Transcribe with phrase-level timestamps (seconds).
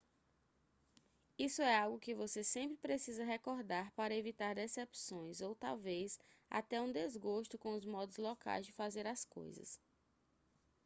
[1.37, 6.91] isso é algo que você sempre precisa recordar para evitar decepções ou talvez até um
[6.91, 9.79] desgosto com os modos locais de fazer as coisas